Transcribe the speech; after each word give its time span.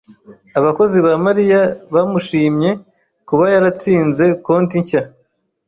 Abakozi 0.59 0.97
ba 1.05 1.13
Mariya 1.25 1.61
bamushimye 1.93 2.69
kuba 3.27 3.45
yaratsinze 3.53 4.25
konti 4.45 4.75
nshya. 4.83 5.01